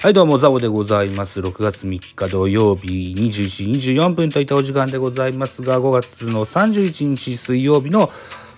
[0.00, 1.40] はい、どうも、ザボでございます。
[1.40, 8.08] 6月3日土曜日21時24分といったお時間でございますが、5月の31日水曜日の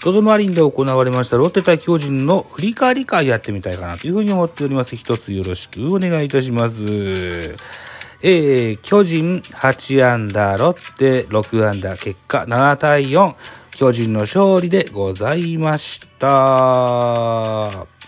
[0.02, 4.96] ゾゾマリンで行われましたロッテ対巨人の振り返り会やってみたいかなというふうに思っております。
[4.96, 6.84] 一つよろしくお願いいたします。
[6.84, 13.34] えー、巨人8アンダー、ロッテ6アンダー、結果7対4、
[13.70, 17.99] 巨人の勝利でございました。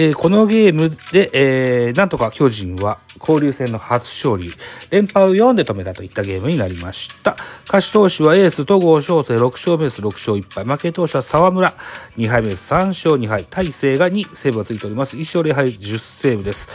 [0.00, 4.52] えーこのゲームで、えーなんとか巨人は交流戦の初勝利、
[4.90, 7.36] 連敗を4で止めたといったゲームになりました。
[7.66, 10.00] 勝ち投手はエース戸郷翔征6勝目です。
[10.00, 10.64] 6勝1敗。
[10.64, 11.74] 負け投手は沢村
[12.16, 12.72] 2敗目です。
[12.72, 13.44] 3勝2敗。
[13.50, 15.16] 大勢が2セーブがついております。
[15.16, 16.68] 1勝0敗10セーブです。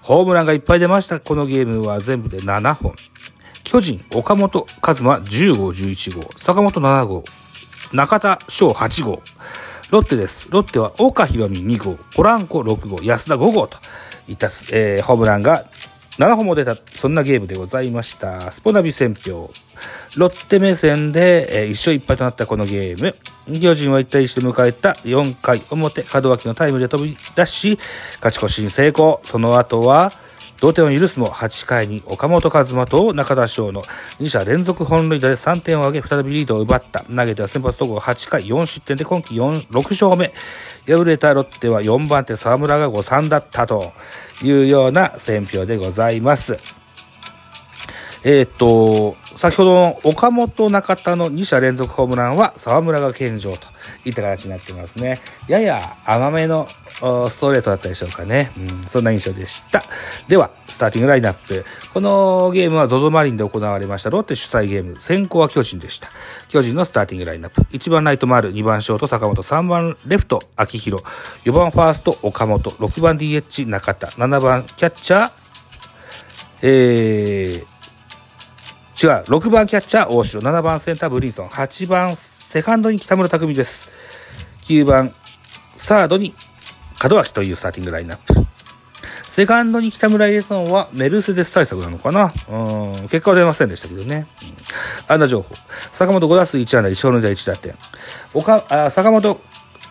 [0.00, 1.20] ホームランがいっぱい出ました。
[1.20, 2.94] このゲームは全部で7本。
[3.64, 6.30] 巨人、岡本和真10号11号。
[6.38, 7.22] 坂本7号。
[7.92, 9.22] 中田翔8号。
[9.92, 10.48] ロッテです。
[10.50, 13.76] ロッテは岡博美2号、ポランコ6号、安田5号と
[14.26, 15.66] いった、えーホームランが
[16.12, 18.52] 7本も出た、そんなゲームでございました。
[18.52, 19.50] スポナビ戦票。
[20.16, 23.14] ロッテ目線で、えー1勝1敗となったこのゲーム。
[23.60, 27.78] 巨人は1対1で迎えた4回表、門脇のタイムで飛び出し、
[28.22, 29.20] 勝ち越しに成功。
[29.26, 30.10] その後は、
[30.62, 33.82] 同点を許すも8回に岡本和真と中田翔の
[34.20, 37.00] 2者連続本塁打で3点を挙げ再びリードを奪った。
[37.00, 40.32] 投げては先発投合8回4失点で今季6勝目。
[40.86, 43.92] 敗れたロッテは4番手沢村が5、3だったと
[44.40, 46.56] いうような選評でございます。
[48.24, 53.66] えーっと、先ほどの岡本中田の2者連続ホームランは沢村が献上と
[54.04, 55.20] いった形になってますね。
[55.48, 56.68] やや甘めの
[57.30, 58.52] ストレートだったでしょうかね。
[58.56, 59.82] うん、そんな印象でした。
[60.28, 61.64] では、スターティングラインナップ。
[61.92, 65.00] このゲームは ZOZO マリンで行われましたロッテ主催ゲーム。
[65.00, 66.08] 先行は巨人でした。
[66.48, 67.62] 巨人のスターティングラインナップ。
[67.62, 71.02] 1番ライト丸、2番ショート坂本、3番レフト秋広、
[71.44, 75.30] 4番ファースト岡本、6番 DH 中田、7番キャッチャー、
[76.62, 77.71] えー、
[79.02, 79.08] 違う。
[79.24, 83.88] 6番キャッチャー大城、7番センターブリンソン、8番セカンドに北村匠海です。
[84.62, 85.12] 9番
[85.74, 86.36] サードに
[87.02, 88.34] 門脇というスターティングラインナップ。
[89.26, 92.32] セカンドに北村入れたのはメルセデス対策なのかな？
[92.48, 94.28] うん、結果は出ませんでしたけどね。
[95.08, 95.52] うん、安打情報。
[95.90, 97.74] 坂本5打数1安打、1勝の打1打点。
[98.34, 99.40] 岡あ坂本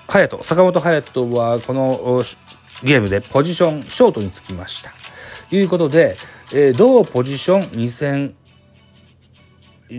[0.08, 0.44] 隼人。
[0.44, 2.24] 坂本隼人はこの
[2.82, 4.94] ゲームでポジションショートにつきました。
[5.50, 6.16] ということで、
[6.54, 8.36] えー同ポジション2戦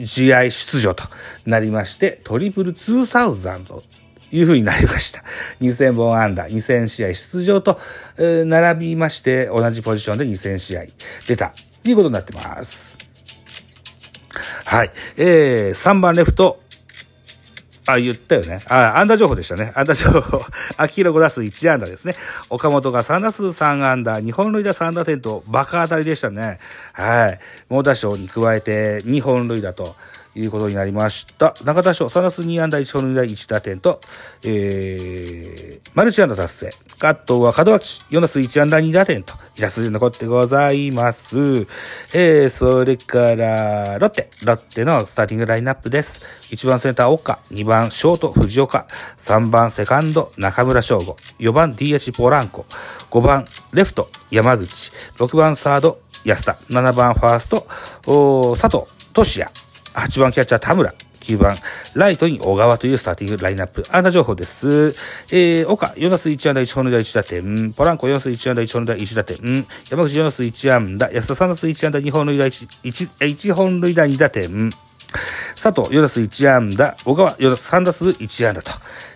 [0.04, 1.04] 試合出場と
[1.46, 3.82] なりまして、トリプル2000と
[4.30, 5.22] いうふうになりました。
[5.60, 7.78] 2000本安打、2000試合出場と、
[8.16, 10.84] えー並びまして、同じポジションで2000試合
[11.28, 11.52] 出た、
[11.82, 12.96] ということになってます。
[14.64, 14.90] はい。
[15.16, 16.62] えー、3番レフト、
[17.86, 18.62] あ、言ったよね。
[18.68, 19.72] あ、安打情報でしたね。
[19.74, 20.42] 安打情報。
[20.76, 22.14] 秋広5打数1安打ですね。
[22.48, 26.60] 岡本が3打数3安打、2本塁打3打点とバカ当たりでしたね。
[26.92, 27.40] はい。
[27.68, 29.96] 猛打賞に加えて2本塁打と
[30.34, 31.54] いうことになりました。
[31.64, 34.00] 中田賞3打数2安打、1本塁打1打点と、
[34.44, 36.74] えー、マルチ安打達成。
[36.98, 41.36] カットは門脇4打数1安打2打点と、イラストで残ってございます。
[42.14, 44.30] えー、それから、ロッテ。
[44.42, 46.42] ロッテのスターティングラインナップです。
[46.54, 48.86] 1番センター岡、2番ショート藤岡、
[49.18, 52.66] 3番セカンド中村翔吾、4番 DH ポランコ、
[53.10, 57.66] 5番レフト山口、6番サード安田、7番ファースト
[58.56, 59.50] 佐藤俊也、
[59.94, 61.58] 8番キャッチャー田村、9番、
[61.94, 63.84] ライトに小川というスターティングラインナップ。
[63.90, 64.94] 安打情報です。
[65.30, 67.72] えー、岡、4打数1安打1本塁打1打点。
[67.72, 69.66] ポランコ4打数1安打1本塁打1打点。
[69.90, 71.10] 山口4打数1安打。
[71.10, 74.70] 安田3打数1安打2本塁打 1, 1, 1本塁打2打点。
[75.54, 76.96] 佐藤4打数1安打。
[77.04, 78.72] 小川4打3打数1安打と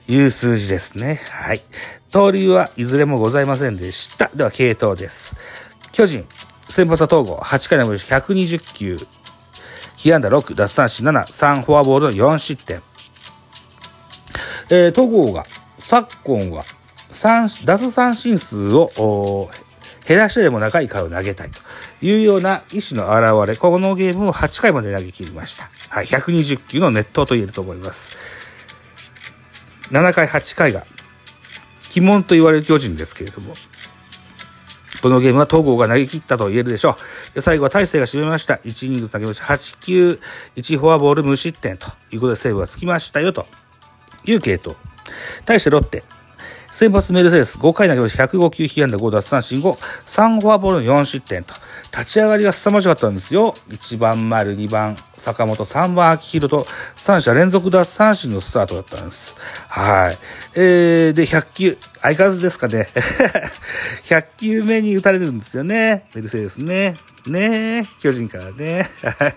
[0.08, 1.20] いう数字ですね。
[1.30, 1.62] はい。
[2.10, 4.30] 盗塁はいずれもございませんでした。
[4.34, 5.34] では、系統です。
[5.92, 6.26] 巨人、
[6.68, 8.98] 先発は東郷、8回の無120球。
[9.96, 12.82] 被安打6、奪三振7、3フォアボールの4失点。
[14.68, 15.44] えー、戸郷が、
[15.78, 16.64] 昨今は、
[17.10, 19.50] 三奪三振数を、
[20.06, 21.58] 減らしてでも長い回を投げたいと
[22.00, 25.68] いうような意思の表れ、このゲームを8回まで投げ切りました。
[25.88, 28.12] はい、120球の熱投と言えると思います。
[29.90, 30.84] 7回、8回が
[31.96, 33.54] 鬼門と言われる巨人ですけれども、
[35.02, 36.96] このゲームは東郷が投げ切ったと言えるでしょ
[37.32, 37.34] う。
[37.34, 38.54] で最後は大勢が締めました。
[38.54, 39.44] 1イニング投げました。
[39.44, 40.20] 8球、
[40.56, 43.46] 1フォアボール無失点ということでセーブがつきましたよと
[44.24, 44.76] いう系統。
[45.44, 46.02] 対してロッテ、
[46.76, 48.24] 先発メルセデス5回投げました。
[48.26, 51.54] 105球、被安打5奪三振後、3フォアボール4失点と。
[51.90, 53.54] 立ち上がりが凄まじかったんですよ。
[53.70, 59.34] 1番丸、2番坂本、3番秋広と3者連続奪三振のスタートだったんです。
[59.68, 60.18] はい。
[60.54, 62.90] えー、で、100球、相変わらずですかね。
[64.04, 66.04] 100球目に打たれるんですよね。
[66.14, 66.96] メルセデスね。
[67.26, 68.90] ねえ巨人からね。
[69.02, 69.32] はい。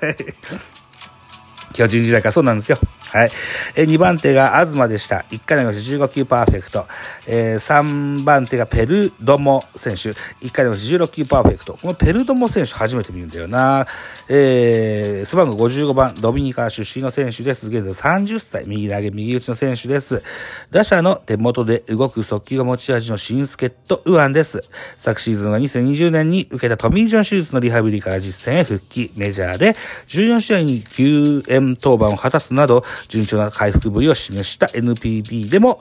[1.71, 2.79] 巨人時代からそうなんですよ。
[3.11, 3.31] はい。
[3.75, 5.25] えー、2番手が東でした。
[5.31, 6.85] 1回の15球パーフェクト。
[7.25, 10.11] えー、3番手がペルドモ選手。
[10.45, 11.73] 1回の16球パーフェクト。
[11.81, 13.87] このペルドモ選手初めて見るんだよな。
[14.27, 17.67] えー、背番号55番、ドミニカ出身の選手です。
[17.67, 20.21] 現在30歳、右投げ、右打ちの選手です。
[20.69, 24.63] 打者の手元で動く速球が持ち味の新助っ人、ウアンです。
[24.99, 29.11] 昨シーズンは2020年に受けたトミー・ジョン手術のリハビリから実戦へ復帰。
[29.15, 29.75] メジャーで
[30.07, 35.79] 14試合に救援登板を果たすなど、順調な回復ぶりを示した NPB でも、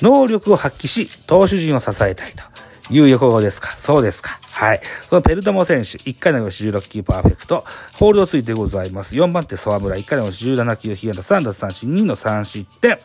[0.00, 3.74] 能力を発揮し、投手陣を支えたいという横語ですか？
[3.76, 4.38] そうですか。
[4.50, 4.80] はい。
[5.08, 9.14] そのペルトモ選手、1回の16球パーフェクト、ホールドついてございます。
[9.14, 12.98] 4番手沢村、1回の17球、ヒアの3奪三振、2の3失点。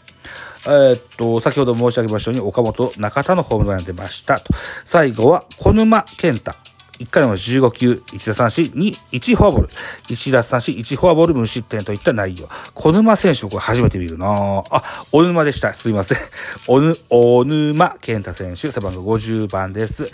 [0.67, 4.53] えー、っと、先ほど申し上げましたように、岡本、中田のホームランが出ましたと。
[4.83, 6.53] 最後は、小沼健太。
[6.99, 9.69] 1回の15球、1打三振、2、1フォアボール。
[10.07, 12.47] 1打三振、1フォアボール、無失点といった内容。
[12.73, 15.73] 小沼選手もこれ初めて見るなあ、小沼でした。
[15.73, 16.17] すいません。
[16.67, 20.09] おぬ、小沼健太選手、背番号50番です。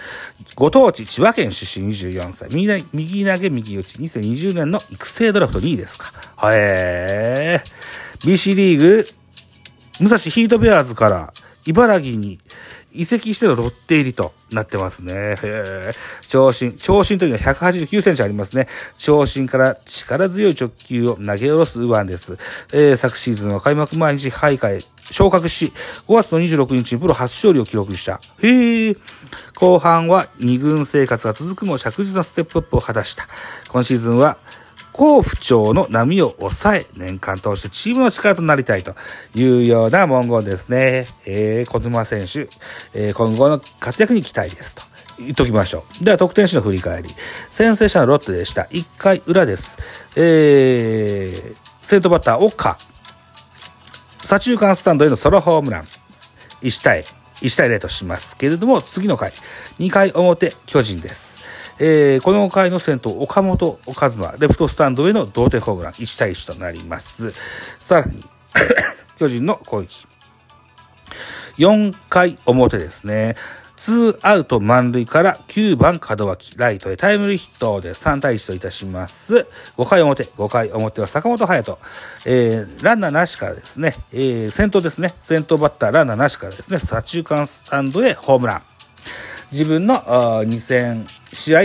[0.56, 2.50] ご当地、千葉県出身24歳。
[2.52, 6.12] 右投げ、右打ち、2020年の育成ドラフト2位ですか。
[6.52, 8.32] へえー。
[8.32, 9.08] BC リーグ、
[10.00, 11.34] 武蔵ヒートベアーズから
[11.66, 12.40] 茨城に
[12.94, 15.38] 移籍してのロッテ入りとなってますね。
[15.42, 15.94] へ
[16.28, 16.74] 長身。
[16.74, 18.68] 長身というのは189センチありますね。
[18.98, 22.38] 長身から力強い直球を投げ下ろす右腕です。
[22.74, 25.72] えー、昨シーズンは開幕毎日徘徊、昇格し、
[26.08, 28.20] 5月の26日にプロ初勝利を記録した。
[28.42, 28.96] へえ。
[29.56, 33.28] 後半は2軍生活が続くも着実なステップアップを果たした。
[33.70, 34.38] 今シーズンは
[34.94, 38.96] 好不調の波を抑え、年間通してチームの力となりたいと
[39.34, 41.08] いうような文言ですね。
[41.26, 42.50] えー、小沼選手、
[42.94, 44.84] えー、今後の活躍に期待ですと。
[45.18, 46.04] 言っときましょう。
[46.04, 47.10] では、得点手の振り返り。
[47.50, 48.64] 先制者のロッテでした。
[48.64, 49.78] 1回裏です。
[50.16, 52.78] えー、先頭バッター、岡。
[54.24, 55.88] 左中間スタンドへのソロホームラン。
[56.62, 57.06] 1対、
[57.42, 59.34] 1対0としますけれども、次の回、
[59.80, 61.41] 2回表、巨人です。
[61.84, 67.34] えー、この回の先頭、岡本和真、レフトスタンドへの同点ホームラン、1対1となります。
[67.80, 68.24] さらに、
[69.18, 70.06] 巨人の攻撃。
[71.58, 73.36] 4回表ですね。
[73.78, 79.48] ツーアウト満塁から9番門脇、ライトへタイムリーヒットで3対1といたします。
[79.76, 81.80] 5回表、5回表は坂本隼人、
[82.26, 88.62] えー、ランナーなしからですね、えー、先頭ですね、先頭バッターランナーなしからですね、左中間スタンドへホームラン。
[89.52, 91.62] 自分の2000試合、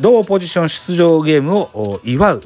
[0.00, 2.42] 同ポジション出場ゲームを祝う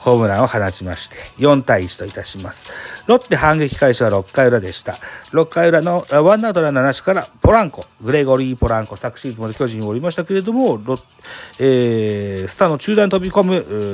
[0.00, 2.66] ホームランを放ちまして、4対1といたします。
[3.06, 4.98] ロッテ反撃開始は6回裏でした。
[5.32, 10.98] 6回裏のワンアウトランナーなしからポランコ、グレゴリー・ポランコ、昨シーズンまで巨人におりましたけれども、ロ
[11.58, 13.42] えー、スターの中段に飛び込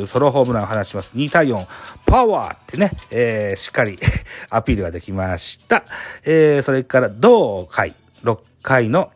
[0.00, 1.16] むソロホームランを放ちます。
[1.16, 1.66] 2対4、
[2.04, 3.98] パワーってね、えー、しっかり
[4.50, 5.84] アピールができました。
[6.24, 7.94] えー、それから同回、
[8.24, 9.10] 6回の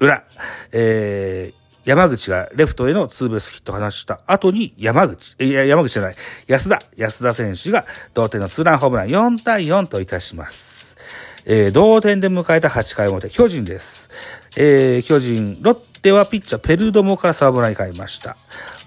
[0.00, 0.24] 裏、
[0.72, 10.98] えー、山口がレフトへのツーベースヒットを放した後に山口、いや、山口じゃない、安田、安田選手が同点のツーランホームラン4対4といたします。
[11.46, 14.10] えー、同点で迎えた8回表、巨人です。
[14.56, 18.36] えー、巨人、ロッテはピッチャーペルドモからサーブラに変えました。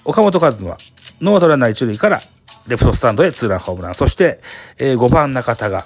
[0.06, 0.78] 岡本和真は、
[1.20, 2.22] ノートランナー一塁から
[2.68, 3.96] レフトスタンドへツーランホームラン。
[3.96, 4.42] そして、
[4.78, 5.86] えー、5番中田が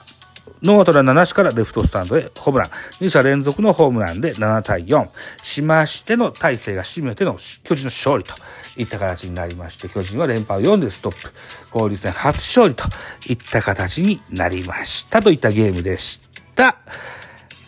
[0.61, 2.69] ノートラ7しからレフトスタンドへホームラン。
[2.99, 5.09] 2者連続のホームランで7対4。
[5.41, 8.33] しましての大勢が締めての巨人の勝利と
[8.77, 11.31] いった形になりまして、巨人は連覇を4でストップ。
[11.73, 12.85] 交流戦初勝利と
[13.27, 16.21] いった形になりましたといったゲームでし
[16.55, 16.77] た。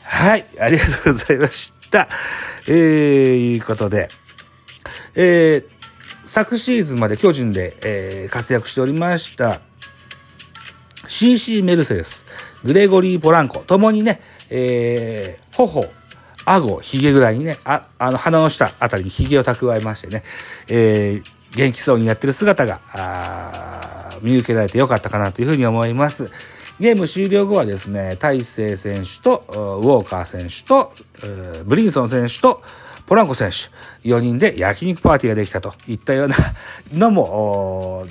[0.06, 2.08] はい、ありがとうございました。
[2.68, 4.10] えー、いうことで、
[5.16, 5.66] えー、
[6.26, 9.62] 昨シーズンまで巨人で、えー、活躍しておりました
[11.08, 12.26] CC メルセデス。
[12.64, 15.90] グレゴリー・ポランコ、ともにね、えー、頬、
[16.46, 20.24] 顎、髭ぐらいにね、あ、あの、鼻の下あたりに髭を蓄えましてね、
[20.68, 26.32] えー、元気そうにやってる姿が、あ見受けられてよかったかなというふうに思います。
[26.80, 30.94] ゲーム終了後はですね、大勢選手と、ウォーカー選手と、
[31.66, 32.62] ブリンソン選手と、
[33.08, 36.36] ポランコ選手、4人で焼肉パーティーができたといったような
[36.94, 38.06] のも、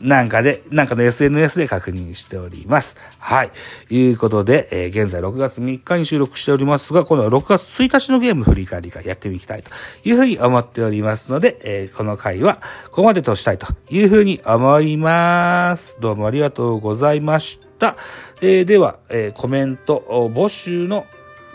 [0.00, 2.96] なんかで、なんかの SNS で確認しております。
[3.18, 3.50] はい。
[3.88, 9.70] いうことで、えー、現在6月3日に収録しておりますが、今度は6月1日のゲーム振り返りかやってみたいと
[10.04, 15.96] いうふうに思っておりますので、えー、この回はここまでとしたいというふうに思います。
[16.00, 17.96] どうもありがとうございました。
[18.42, 21.06] えー、では、えコメント募集の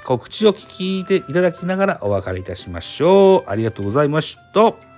[0.04, 3.50] 告知を聞いていただきながらお別れいたしましょう。
[3.50, 4.91] ありがとうございました。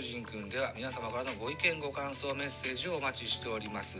[0.00, 3.98] 巨人くんでは皆様からのご意見ご感想メッセージをお待ちしております。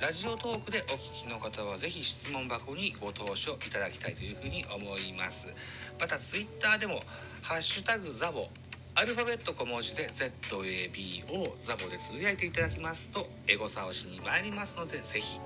[0.00, 5.52] ラジオトークでお聞きの方はぜひ質問箱にご投書いただきたいというふうに思います。
[6.00, 7.02] またツイッターでも
[7.42, 8.48] ハッシュタグザボ
[8.94, 15.38] アルファベット小文字で ZABO ザボでつぶやいていただきますとエゴサをしに参りますのでぜひ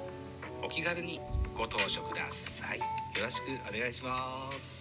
[0.62, 1.20] お気軽に
[1.58, 2.78] ご投書ください。
[2.78, 2.84] よ
[3.24, 4.75] ろしくお願いします。